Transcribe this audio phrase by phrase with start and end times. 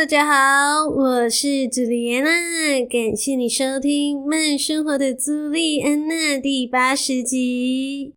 [0.00, 8.14] 大家好，我是朱莉安娜，感谢你收听《慢生活的朱莉安娜》第八十集。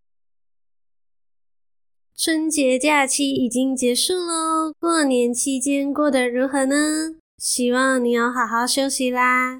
[2.16, 7.16] 春节假期已经结束喽，过年期间过得如何呢？
[7.38, 9.60] 希望你要好好休息啦。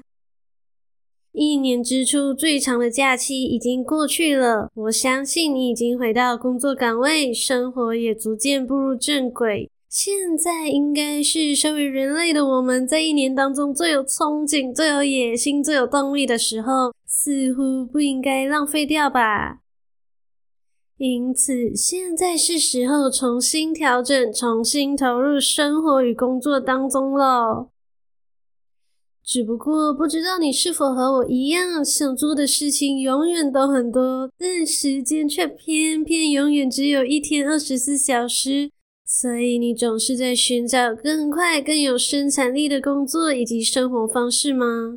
[1.32, 9.70] 一年之初最长的假期已经过去了，我相信你已经回到工作岗位，生活也逐渐步入正轨。
[9.94, 19.60] 现在应该是身为人类的我们，在一年当中最有憧憬、最有野心、最有动力的时候，似乎不应该浪费掉吧。
[20.96, 27.70] 因此，现在是时候重新调整、重新投入生活与工作当中了。
[29.22, 38.72] 只不过，不知道你是否和我一样，想做的事情永远都很多，但时间却偏偏永远只有一天二十四小时。
[39.16, 44.96] 所以你总是在寻找更快、更有生产力的工作以及生活方式吗？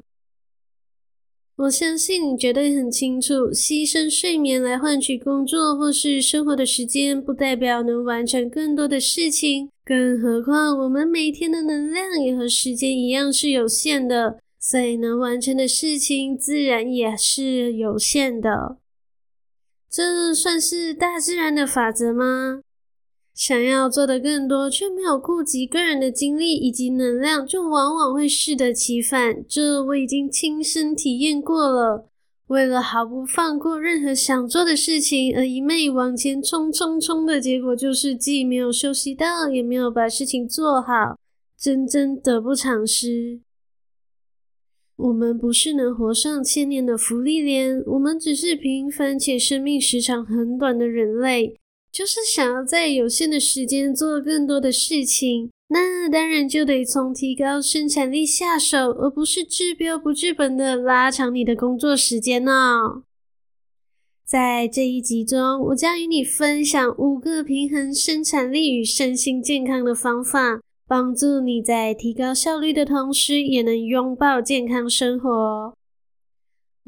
[1.57, 9.69] 我相信你绝对很清楚，牺牲睡眠来换取工作或是生活的时间，不代表能完成更多的事情。
[9.85, 18.77] 更何况，我们每天的能量也和时间一样是有限的，所以能完成的事情自然也是有限的。
[19.87, 22.61] 这算是大自然的法则吗？
[23.37, 29.45] 想要做的更多，却没有顾及个人的精力以及能量，就往往会适得其反。
[29.47, 32.09] 这我已经亲身体验过了。
[32.47, 41.19] 为了毫不放过任何想做的事情，而一昧往前冲冲冲的结果，就是既没有休息到，也没有把事情做好，
[41.59, 43.41] 真真得不偿失。
[44.95, 51.59] 我们不是能活上千年的福利莲，我们只是平凡且生命时长很短的人类。
[51.91, 63.03] 就是想要在有限的时间做更多的事情，那当然就得从提高生产力下手，而不是治标不治本的拉长你的工作时间哦。
[64.23, 75.73] 在这一集中，我将与你分享五个平衡生产力与身心健康的方法，帮助你在提高效率的同时，也能拥抱健康生活。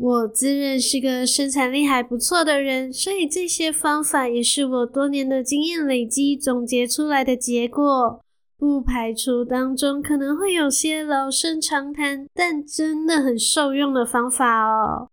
[0.02, 8.22] 我自认是个生产力还不错的人，所以这些方法也是我多年的经验累积总结出来的结果。
[8.58, 15.10] 不排除当中可能会有些老生常谈，但真的很受用的方法哦。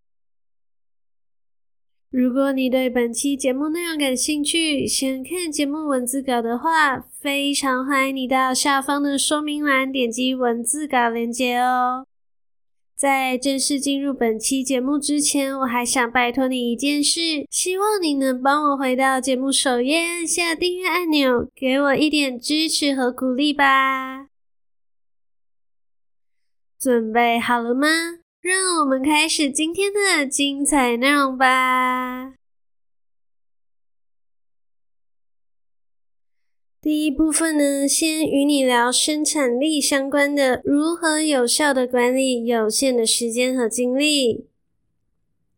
[2.08, 12.06] 如果你对本期节目内容感兴趣，想看节目文字稿的话，非常欢迎你到下方的说明栏点击文字稿连接哦。
[12.96, 24.28] 在正式进入本期节目之前，我还想拜托你一件事，希望你能帮我回到节目首页，按下订阅按钮，给我一点支持和鼓励吧。
[26.80, 27.86] 准备好了吗？
[28.40, 32.32] 让我们开始今天的精彩内容吧。
[36.86, 44.46] 第一部分呢，先与你聊生产力相关的，如何有效的管理有限的时间和精力。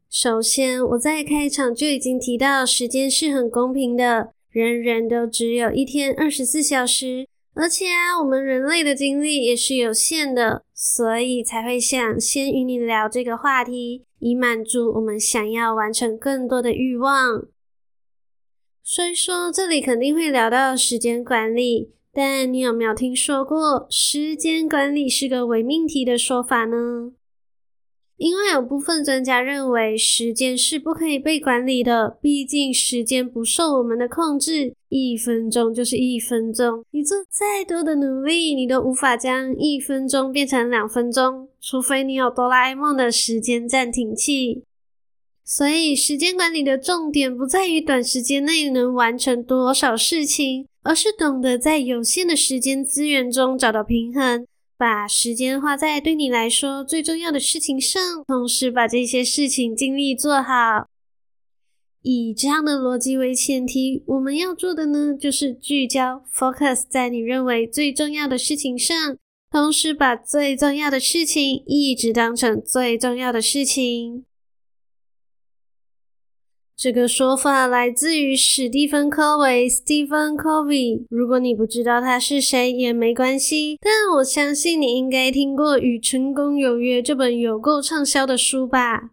[0.08, 17.48] 首先，我在开场就已经提到，时间是很公平的，人人都只有一天二十四小时，而且啊，我们人类的精力也是有限的，所以才会想先与你聊这个话题，以满足我们想要完成更多的欲望。
[18.90, 27.12] 虽说这里肯定会聊到时间管理，但你有没有听说过时间管理是个伪命题的说法呢？
[28.16, 44.62] 因为有部分专家认为时间是不可以被管理的，毕竟时间不受我们的控制，一分钟就是一分钟，你做再多的努力，你都无法将一分钟变成两分钟，除非你有哆啦 A 梦的时间暂停器。
[45.50, 54.46] 所以，时间管理的重点不在于短时间内能完成多少事情，而是懂得在有限的时间资源中找到平衡，
[54.76, 60.86] 把时间花在对你来说最重要的事情上，同时把这些事情尽力做好。
[62.02, 69.16] 以这样的逻辑为前提，我们要做的呢，就是聚焦 （focus） 在你认为最重要的事情上，
[69.50, 74.26] 同时把最重要的事情一直当成最重要的事情。
[76.78, 81.06] 这个说法来自于史蒂芬·科维 （Stephen Covey）。
[81.10, 89.10] 如果你不知道他是谁也没关系，但我相信你应该听过《与成功有约》这本有够畅销的书吧。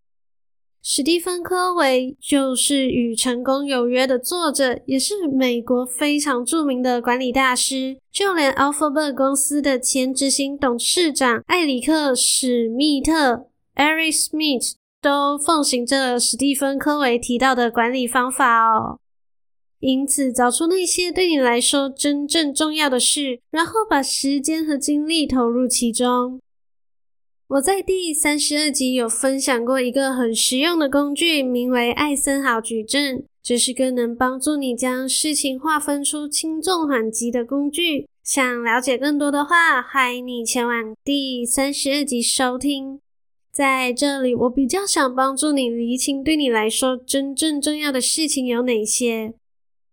[0.83, 7.97] 史蒂芬·科维就是《与成功有约》的作者，也是美国非常著名的管理大师。
[8.11, 14.73] 就连 Alphabet 公司的前执行董事长艾里克·史密特 （Eric Schmidt）
[15.05, 18.97] 都奉行着史蒂芬·科维提到的管理方法哦。
[19.79, 26.39] 因此，找出那些对你来说真正重要的事，然后把时间和精力投入其中。
[27.49, 33.23] 我在第三十二集有分享过一个很实用的工具，名为艾森豪矩阵。
[33.43, 38.07] 这是个能帮助你将事情划分出轻重缓急的工具。
[38.23, 43.04] 想了解更多的话，欢迎你前往第三十二集收听。
[43.55, 49.33] 在这里，我比较想帮助你厘清对你来说真正重要的事情有哪些。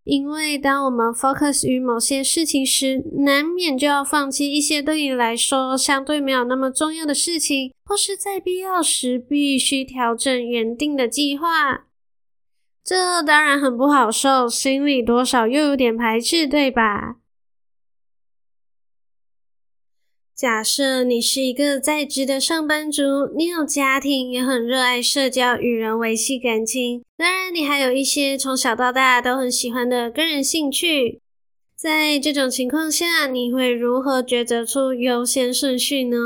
[0.02, 11.84] 因为当我们 focus 于某些事情时，难免就要放弃一些对你来说相对没有那么重要的事情，或是在必要时必须调整原定的计划。
[12.82, 17.18] 这当然很不好受，心里多少又有点排斥，对吧？
[20.34, 23.02] 假设你是一个在职的上班族，
[23.36, 27.02] 你有家庭，也很热爱社交，与人维系感情。
[27.16, 31.20] 当然，你还有一些从小到大都很喜欢的个人兴趣。
[31.76, 36.16] 在这种情况下，你会如何抉择出优先顺序呢？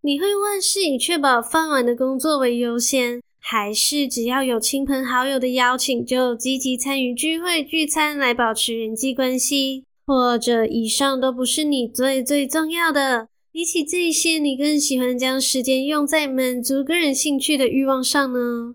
[0.00, 9.84] 你会万事以确保饭碗的工作为优先，还是只要有亲朋好友的邀请就积极参与聚会聚餐来保持人际关系？
[10.08, 13.28] 或者以上都不是你最最重要的。
[13.52, 18.74] 比起这些，你更喜欢将时间用在满足个人兴趣的欲望上呢？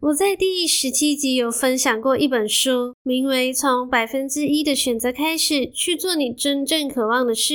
[0.00, 7.54] 我在第十七集有分享过一本书，名为《从百分之一的选择开始，去做你真正渴望的事》。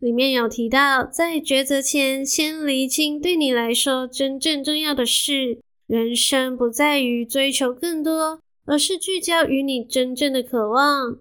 [0.00, 5.60] 里面有提到，在抉择前，先厘清对你来说真正重要的事。
[5.86, 11.18] 人生不在于追求更多，而是聚焦于你真正的渴望。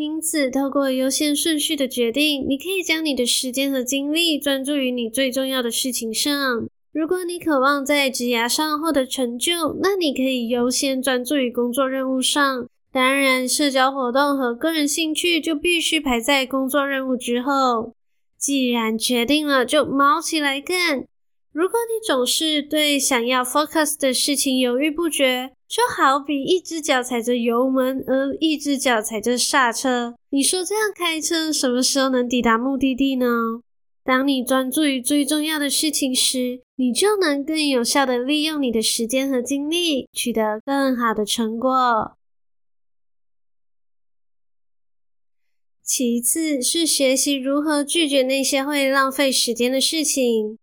[0.00, 6.32] 因此，透过优先顺序的决定，你可以将你的时间和精力专注于你最重要的事情上。
[6.90, 12.66] 如果你渴望在职涯上获得成就，那你可以优先专注于工作任务上。
[12.90, 17.92] 当然，社交活动和个人兴趣就必须排在工作任务之后。
[18.38, 21.04] 既然决定了，就卯起来干。
[21.52, 30.16] 如果你总是对想要 focus 的事情犹豫不决，就好比一只脚踩着油门，而一只脚踩着刹车。
[30.30, 33.26] 你说这样开车什么时候能抵达目的地呢？
[34.02, 42.16] 当你专注于最重要的事情时，你就能更有效地利用你的时间和精力，取得更好的成果。
[45.84, 50.58] 其次是学习如何拒绝那些会浪费时间的事情。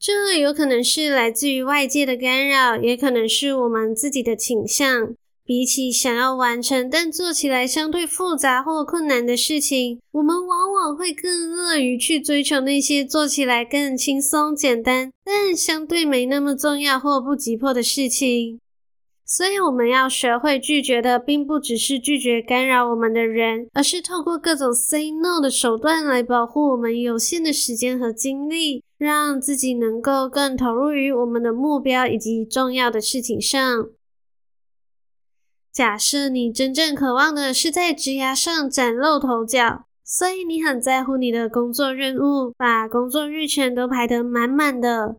[0.00, 5.14] 这有可能是来自于外界的干扰，也可能是我们自己的倾向。
[5.44, 18.60] 比起想要完成但做起来相对复杂或困难的事情，我们往往会更乐于去追求那些做起来更轻松简单，但相对没那么重要或不急迫的事情。
[19.30, 33.90] 所以我们要学会拒绝的，并不只是拒绝干扰我们的人，而是透过各种 say no 的手段来保护我们有限的时间和精力，让自己能够更投入于我们的目标以及重要的事情上。
[35.70, 45.16] 假设你真正渴望的是在职涯上崭露头角，所以你很在乎你的工作任务，把工作日程都排得满满的。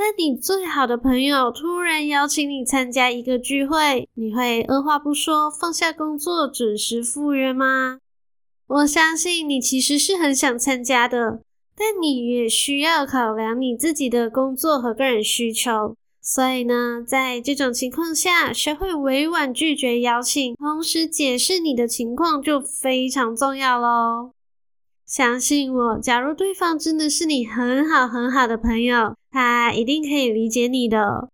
[0.00, 7.98] 但你最好的朋友突然邀请你参加一个聚会，你会二话不说放下工作准时赴约吗？
[8.66, 11.42] 我相信你其实是很想参加的，
[11.76, 15.94] 但你也需要考量你自己的工作和个人需求。
[16.22, 24.30] 所以呢，在这种情况下，学会委婉拒绝邀请，同时解释你的情况就非常重要喽。
[25.04, 31.28] 相信我，假如对方真的是你很好很好的朋友，他一定可以理解你的。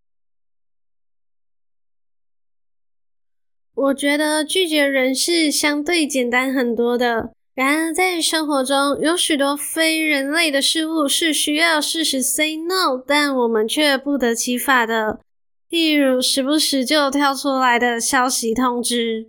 [3.75, 15.21] 我觉得拒绝人是相对简单很多的，然而在生活中有许多非人类的事物是需要适时 say no，但我们却不得其法的，
[15.69, 19.29] 例如时不时就跳出来的消息通知，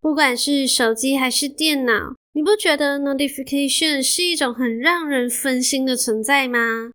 [0.00, 2.14] 不管是手机还是电脑。
[2.32, 6.92] 你不觉得 notification 是一种很让人分心的存在吗？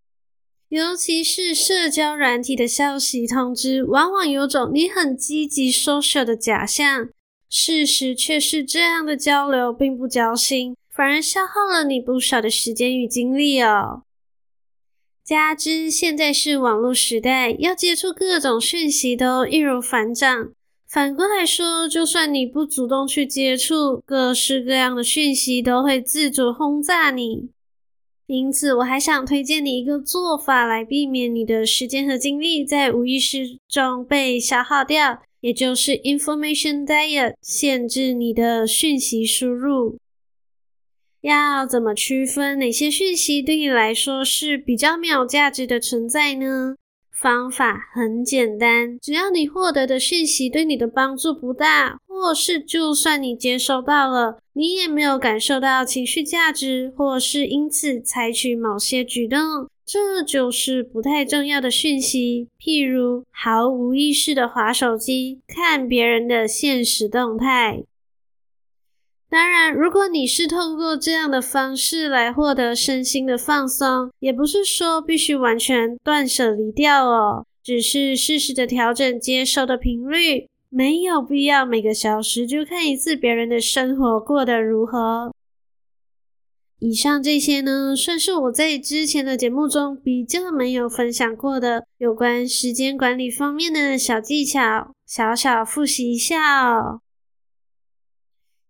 [0.73, 7.09] 尤其是社交软体的消息通知，往往有种你很积极 social 的假象，
[7.47, 14.01] 事实却是这样的交流并不交心，反而消耗了你不少的时间与精力哦。
[15.23, 20.49] 加之现在是网络时代，要接触各种讯息都易如反掌。
[20.89, 27.49] 反过来说，就算你不主动去接触，各式各样的讯息都会自主轰炸你。
[28.35, 39.99] 因此，我还想推荐你一个做法来避免你的时间和精力在无意识中被消耗掉，也就是 information diet，限制你的讯息输入。
[41.21, 46.75] 要怎么区分哪些讯息对你来说是比较没有价值的存在呢？
[47.23, 59.39] 方法很简单，只要你获得的讯息对你的帮助不大，或是就算你接收到了，你也没有感受到情绪价值，或是因此采取某些举动，
[59.85, 62.49] 这就是不太重要的讯息。
[62.59, 67.85] 譬如毫无意识的滑手机，看别人的现实动态。
[69.33, 85.33] 当然，如果你是透过这样的方式来获得身心的放松，也不是说必须完全断舍离掉哦，只是适时的调整接收的频率，没有必要每个小时就看一次别人的生活过得如何。
[86.77, 96.99] 以上这些呢，算是我在之前的节目中比较没有分享过的有关时间管理方面的小技巧，小小复习一下哦。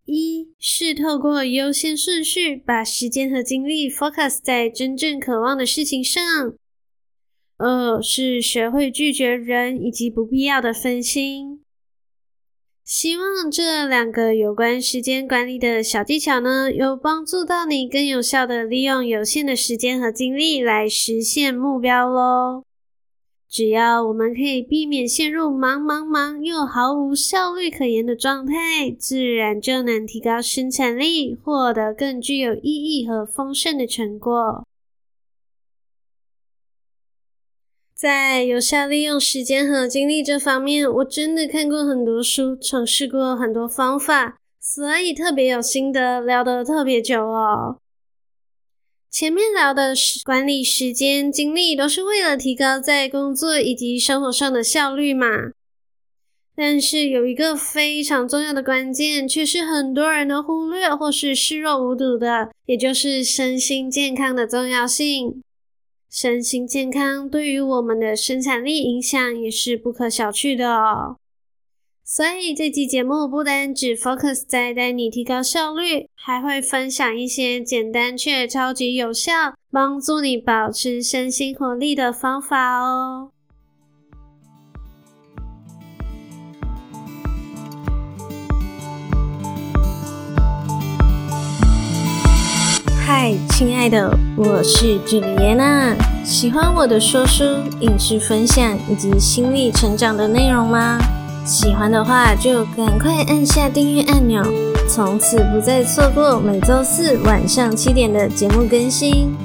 [0.05, 6.21] 一是透过优先顺序，把时间和精力 focus 在真正渴望的事情上。
[7.57, 11.61] 二是学会拒绝人以及不必要的分心。
[12.83, 22.65] 希望这两个有关时间管理的小技巧呢，有帮助到你更有效地利用有限的时间和精力来实现目标喽。
[23.53, 34.65] 只要我们可以避免陷入忙忙忙又毫无效率可言的状态，自然就能提高生产力，获得更具有意义和丰盛的成果。
[37.93, 47.82] 在有效利用时间和精力这方面，我真的看过很多书，尝试过很多方法，所以特别有心得，聊得特别久哦。
[49.13, 55.27] 前面聊的是管理时间精力，都是为了提高在工作以及生活上的效率嘛。
[56.55, 65.43] 但是有一个非常重要的关键，却是很多人都忽略或是视若无睹的，也就是身心健康的重要性。
[66.09, 71.17] 身心健康对于我们的生产力影响也是不可小觑的哦。
[72.05, 83.31] 所以这期节目不单只 focus 在带你提高效率，还会分享一些简单却超级有效，帮助你保持身心活力的方法哦。
[93.05, 95.95] 嗨，亲爱的，我是朱莉安娜。
[96.25, 97.43] 喜欢我的说书、
[97.79, 100.99] 影视分享以及心理成长的内容吗？
[101.45, 104.41] 喜欢的话，就赶快按下订阅按钮，
[104.87, 109.35] 从此不再错过每周四晚上七点的节目更新。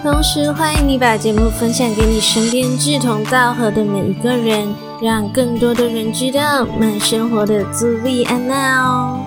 [0.00, 4.72] 同时，欢迎你把节目分享给你身边志同道合的每一个人，
[5.02, 9.20] 让更多的人知道慢生活的朱莉安娜哦。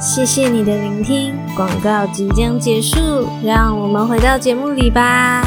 [0.00, 5.42] 谢谢你的聆听，广告即将结束，让我们回到节目里吧。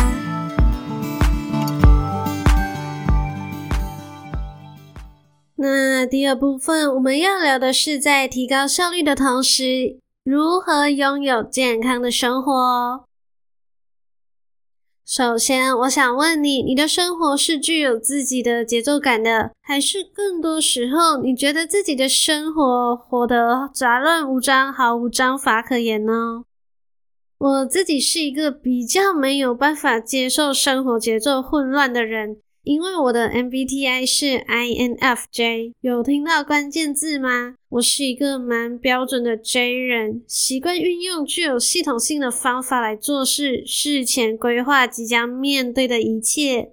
[5.99, 13.03] 那第二部分我们要聊的是，在提高效率的同时，如何拥有健康的生活。
[15.05, 26.45] 首先，我想问你，你的生活是具有自己的节奏感的，还是更多时候你觉得自己的生活活得杂乱无章、毫无章法可言呢？
[27.39, 32.37] 我自己是一个比较没有办法接受生活节奏混乱的人。
[32.63, 37.55] 因为我的 MBTI 是 INFJ，有听到关键字吗？
[37.69, 46.71] 我是一个蛮标准的 J 人，习惯运用具有系统性的方法来做事，事前规划即将面对的一切。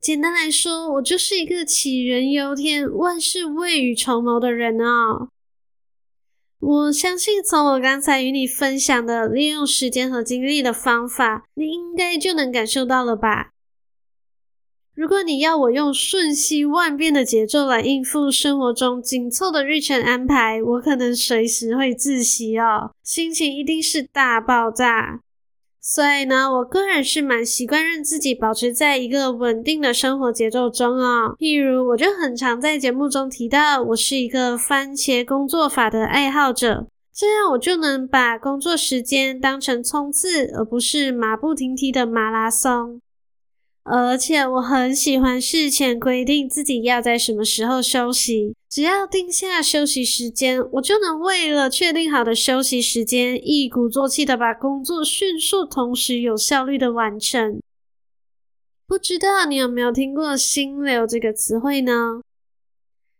[0.00, 5.28] 简单来说，我就是一个杞人忧天、万事未雨绸缪的人哦。
[6.58, 13.50] 我相信从我刚才与你分享的利用时间和精力的方法，你应该就能感受到了吧？
[14.94, 25.20] 如果你要我用瞬息万变的节奏来应付生活中紧凑的日程安排，我可能随时会窒息哦，心情一定是大爆炸。
[25.80, 31.34] 所以呢，我个人是蛮习惯让自己保持在一个稳定的生活节奏中哦。
[31.38, 43.00] 譬如，我就很常在节目中提到，我是一个番茄工作法的爱好者，这样我就能把工作时间当成冲刺，而不是马不停蹄的马拉松。
[43.84, 57.60] 而且我很喜欢事前规定自己要在什么时候休息，只要定下休息时间，我就能为了确定好的休息时间，一鼓作气的把工作迅速、同时有效率的完成。
[58.86, 62.20] 不知道你有没有听过“心流”这个词汇呢？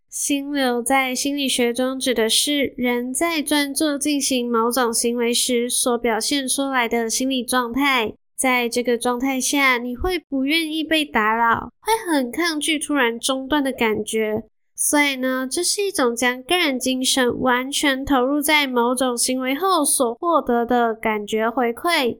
[0.08, 8.12] 心流在心理学中指的是人在专注进行某种行为时所表现出来的心理状态。
[8.42, 14.42] 在这个状态下，你会不愿意被打扰，会很抗拒突然中断的感觉。
[14.74, 22.18] 所以呢，这是一种将个人精神完全投入在某种行为后所获得的感觉回馈。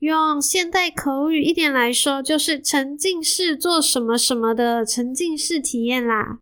[0.00, 6.40] 用现代口语一点来说，就是沉浸式做什么什么的沉浸式体验啦。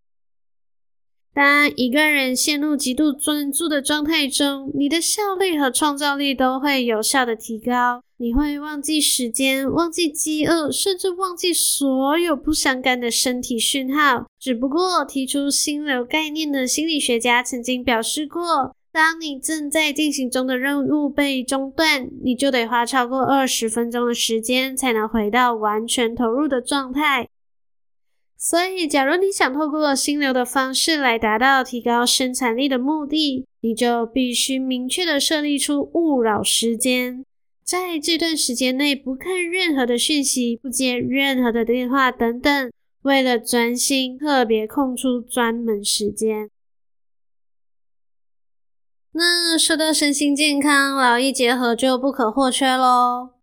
[1.35, 8.01] 当一个人陷入极度专注的状态中，你的效率和创造力都会有效的提高。
[8.19, 14.27] 你会忘记时间，忘记饥饿，甚至忘记所有不相干的身体讯号。
[14.39, 27.29] 只不过，提出心流概念的心理学家曾经表示过，当你正在进行中的任务被中断，你就得花超过二十分钟的时间才能回到完全投入的状态。
[28.47, 37.25] 所以，假如你想透过心流的方式来达到提高生产力的目的，你就必须明确的设立出勿扰时间，
[37.65, 42.71] 在这段时间内不看任何的讯息，不接任何的电话等等，
[43.01, 46.51] 为了专心，特别空出专门时间。
[49.13, 53.34] 那说到身心健康，劳逸结合就不可或缺喽。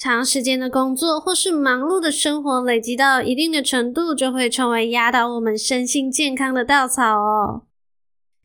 [0.00, 7.64] 长时间的工作或是忙碌的生活累积到一定的程度，就会成为压倒我们身心健康的稻草哦。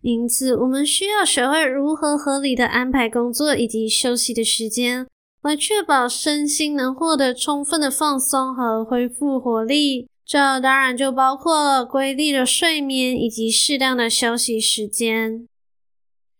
[0.01, 5.07] 因此，我们需要学会如何合理的安排工作以及休息的时间，
[5.43, 10.09] 来确保身心能获得充分的放松和恢复活力。
[10.25, 15.47] 这当然就包括了规律的睡眠以及适当的休息时间。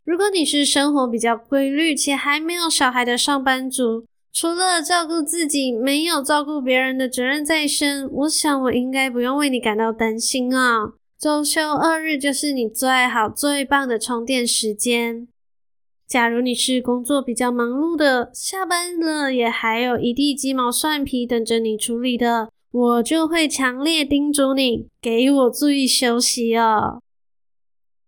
[0.04, 10.92] 如果你是生活比较规律且还没有小孩的上班族，除了照顾自己，没有照顾别人的责任在身，我想我应该不用为你感到担心啊。
[11.18, 15.30] 周休二日就是你最好最棒的充电时间。
[16.06, 27.00] 假如你是工作比较忙碌的，下班了也还有一地鸡毛蒜皮等着你处理的，我就会强烈叮嘱你，给我注意休息哦。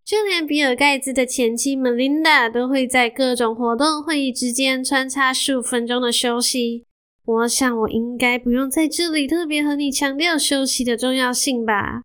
[0.08, 6.86] 就连比尔盖茨的前妻 Melinda 都会在各种活动会议之间穿插十五分钟的休息。
[7.26, 12.04] 我想我应该不用在这里特别和你强调休息的重要性吧？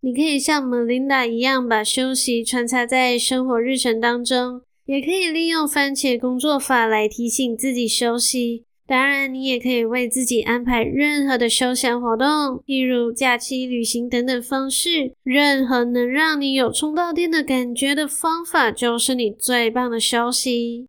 [0.00, 8.64] 你可以像 Melinda 一样把休息穿插在生活日程当中，也可以利用番茄工作法来提醒自己休息。
[8.88, 15.12] 当然，你也可以为自己安排任何的休闲活动，例如假期、旅行等等方式。
[15.22, 20.86] 任何能让你有充到电的感觉的方法，就是你最棒的休息。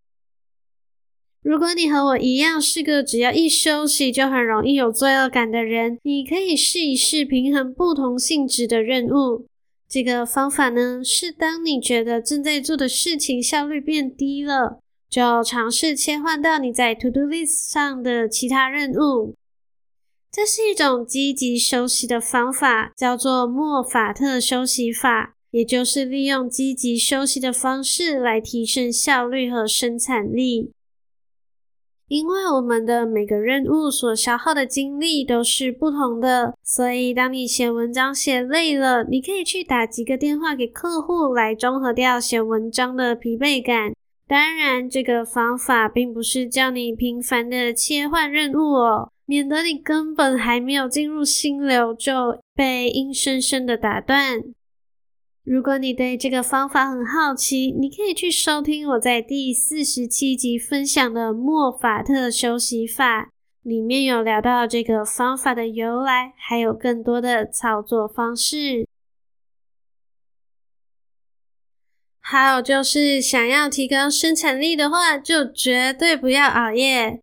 [1.42, 9.46] 如果你和我一样是个只要一休息就很容易有罪恶感的人，你可以试一试平衡不同性质的任务。
[9.90, 14.80] 这个方法呢，是当你觉得正在做的事情效率变低了。
[15.10, 19.36] 就尝试切换到你在 To Do List 上的其他任务。
[20.32, 30.72] 这是一种积极休息的方法，叫做莫法特休息法，也就是利用积极休息的方式来提升效率和生产力。
[32.08, 43.94] 因为我们的每个任务所消耗的精力都是不同的，所以当你写文章写累了，你可以去打几个电话给客户，来中和掉写文章的疲惫感。
[44.30, 54.44] 当然，这个方法并不是叫你频繁的切换任务哦，免得你根本还没有进入心流就被硬生生的打断。
[55.44, 63.32] 如果你对这个方法很好奇，你可以去收听我在第四十七集分享的莫法特休息法，
[63.64, 68.88] 里面有聊到这个方法的由来，还有更多的操作方式。
[72.32, 77.22] 还有就是，想要提高生产力的话，就绝对不要熬夜。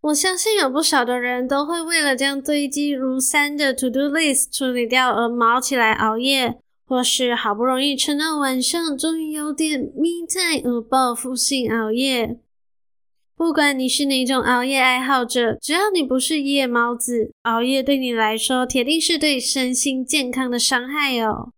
[0.00, 6.56] 我相信有不少的人都会为了将堆积如山的 To Do List 处理掉而卯起来熬夜，
[6.88, 12.40] 或是好不容易撑到晚上，终于有点 Me Time 而报复性熬夜。
[13.36, 21.52] 不管你是哪种熬夜爱好者，只要你不是夜猫子，熬夜对你来说铁定是对身心健康的伤害哦。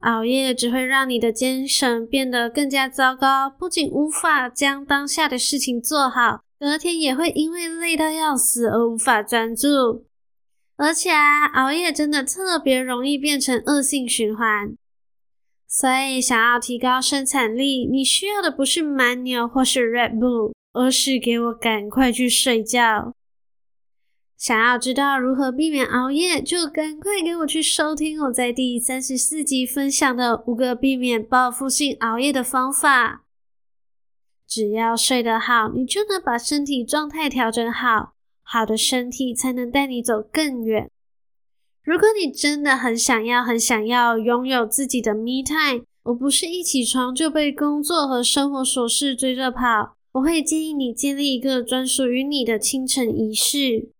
[0.00, 10.06] 熬夜只会让你的精神变得更加糟糕，不仅无法将当下的事情做好，隔天也会因为累到要死而无法专注。
[10.76, 14.74] 而且啊，熬夜真的特别容易变成恶性循环。
[15.66, 20.52] 所以，想要提高生产力，你需要的不是蛮牛或是 Red Bull。
[20.74, 23.12] 而是给我赶快去睡觉。
[24.38, 33.24] 想要知道如何避免熬夜，就赶快给我去收听我在第三十四集分享的五个避免报复性熬夜的方法。
[34.46, 38.12] 只要睡得好，你就能把身体状态调整好，
[38.44, 40.88] 好的身体才能带你走更远。
[41.82, 49.96] 如果你真的很想要、很想要拥有自己的 me time，我不是一起床就被工作和生活琐事追着跑。
[50.12, 53.90] 我会建议你建立一个专属于你的清晨仪式，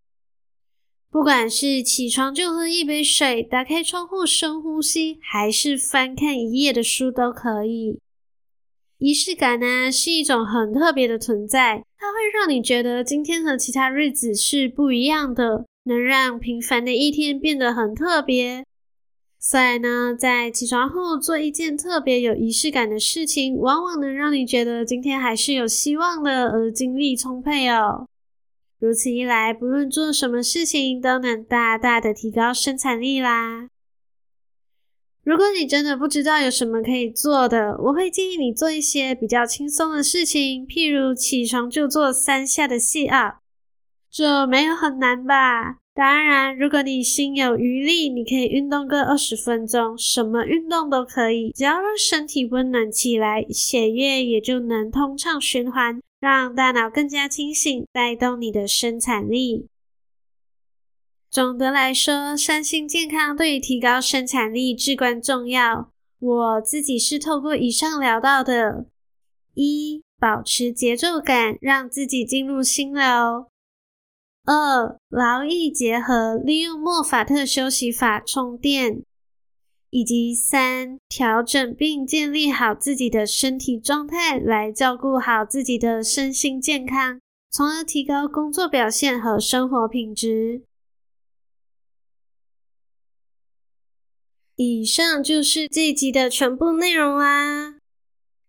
[1.11, 7.99] 不管是起床就喝一杯水，打开窗户深呼吸，还是翻看一页的书都可以。
[8.99, 18.63] 仪式感呢，是一种很特别的存在，它会让你觉得今天和其他日子是不一样的，能让平凡的一天变得很特别。
[19.39, 28.05] 所以呢，在起床后做一件特别有仪式感的事情，往往能让你觉得今天还是有希望的，而精力充沛哦。
[28.79, 33.67] 如此一来，不论做什么事情，都能大大的提高生产力啦。
[35.21, 43.39] 如果你真的不知道有什么可以做的，我会建议你做一些比较轻松的事情，譬如起床就做三下的 sit up，
[44.09, 45.79] 这没有很难吧？
[45.93, 59.67] 当然，如果你心有余力，你可以运动个二十分钟，什么运动都可以，只要让身体温暖起来，血液也就能通畅循环，让大脑更加清醒，带动你的生产力。
[61.29, 65.91] 总的来说，身心健康对于提高生产力至关重要。
[66.19, 68.87] 我自己是透过以上聊到的：
[69.53, 73.47] 一、保持节奏感，让自己进入心流。
[74.45, 79.03] 二、劳逸结合，利用莫法特休息法充电，
[79.91, 90.61] 以及三、调整并建立好自己的身体状态，来照顾好自己的身心健康，从而提高工作表现和生活品质。
[94.55, 97.75] 以上就是这一集的全部内容啦，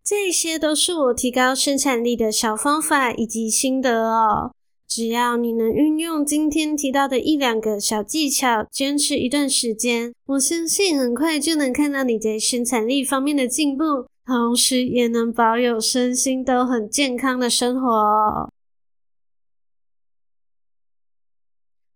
[0.05, 4.53] 这些都是我提高生产力的小方法以及心得哦。
[4.91, 13.85] 只要你能运用今天提到的一两个小技巧，坚持一段时间，我相信很快就能看到你在生产力方面的进步，
[14.27, 18.51] 同时也能保有身心都很健康的生活。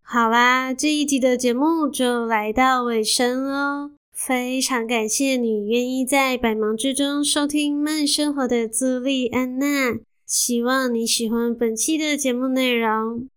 [0.00, 9.98] 好啦，这一集的节目就来到尾声喽，非常感谢你愿意在百忙之中收听慢生活的朱莉安娜。
[10.35, 13.29] 希望你喜欢本期的节目内容。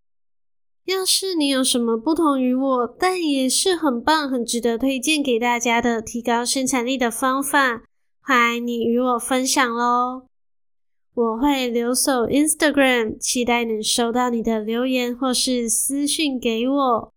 [0.86, 7.84] 要是你有什么不同于我，但也是很棒、很值得推荐给大家的提高生产力的方法，
[8.20, 10.24] 欢迎你与我分享喽！
[11.14, 17.14] 我会留守 Instagram，期待能收到你的留言或是私讯给我。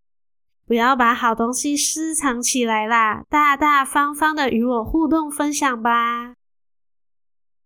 [0.68, 6.34] 不要把好东西私藏起来啦，大大方方的与我互动分享吧。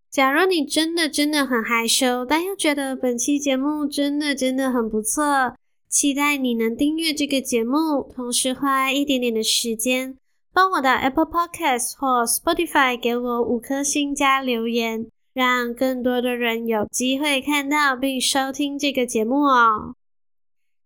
[0.08, 5.56] 假如你真的真的很害羞，但又觉得本期节目真的真的很不错，
[5.88, 10.16] 期待你能订阅这个节目，同时花一点点的时间，
[10.54, 19.96] 帮我到 Apple Podcast 或 Spotify 给我五颗星加留言，让更多的人有机会看到并收听这个节目哦。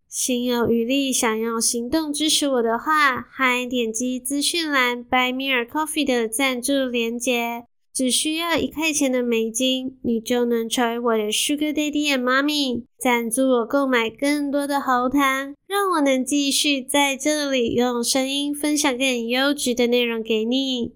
[0.08, 20.92] 心有余力，想用行动支持我的话，欢迎点击资讯栏 “By Me a Coffee 的赞助链接，只需要一块钱的美金，你就能成为我的 Sugar Daddy and Mommy，赞助我购买更多的喉糖，让我能继续在这里用声音分享更优质的内容给你。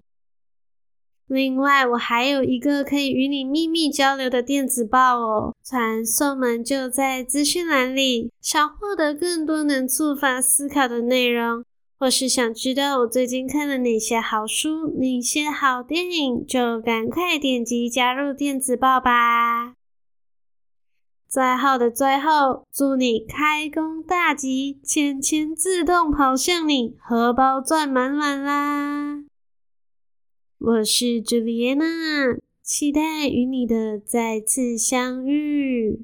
[1.33, 8.29] 另外，我还有一个可以与你秘密交流的电子报哦，传送门就在资讯栏里。
[8.41, 11.63] 想获得更多能触发思考的内容，
[11.97, 19.75] 或是想知道我最近看了哪些好书、哪些好电影，就赶快点击加入电子报吧。
[21.29, 29.23] 最后的最后，祝你开工大吉，钱钱自动跑向你，荷包赚满满啦！
[30.63, 36.01] 我是 Juliana，，期待与你的再次相遇。